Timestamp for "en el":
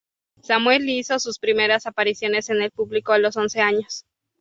2.49-2.71